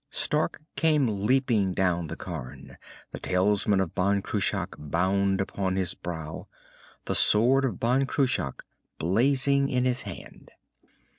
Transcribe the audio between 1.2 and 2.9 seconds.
leaping down the cairn,